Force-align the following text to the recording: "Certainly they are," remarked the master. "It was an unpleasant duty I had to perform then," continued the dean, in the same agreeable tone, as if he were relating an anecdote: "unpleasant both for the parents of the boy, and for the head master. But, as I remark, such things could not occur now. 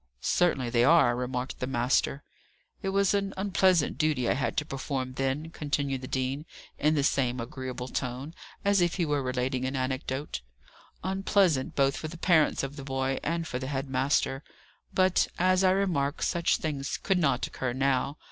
"Certainly 0.19 0.71
they 0.71 0.83
are," 0.83 1.15
remarked 1.15 1.59
the 1.59 1.67
master. 1.67 2.23
"It 2.81 2.89
was 2.89 3.13
an 3.13 3.35
unpleasant 3.37 3.99
duty 3.99 4.27
I 4.27 4.33
had 4.33 4.57
to 4.57 4.65
perform 4.65 5.13
then," 5.13 5.51
continued 5.51 6.01
the 6.01 6.07
dean, 6.07 6.47
in 6.79 6.95
the 6.95 7.03
same 7.03 7.39
agreeable 7.39 7.87
tone, 7.87 8.33
as 8.65 8.81
if 8.81 8.95
he 8.95 9.05
were 9.05 9.21
relating 9.21 9.63
an 9.63 9.75
anecdote: 9.75 10.41
"unpleasant 11.03 11.75
both 11.75 11.95
for 11.97 12.07
the 12.07 12.17
parents 12.17 12.63
of 12.63 12.77
the 12.77 12.83
boy, 12.83 13.19
and 13.21 13.47
for 13.47 13.59
the 13.59 13.67
head 13.67 13.87
master. 13.91 14.43
But, 14.91 15.27
as 15.37 15.63
I 15.63 15.69
remark, 15.69 16.23
such 16.23 16.57
things 16.57 16.97
could 16.97 17.19
not 17.19 17.45
occur 17.45 17.71
now. 17.71 18.17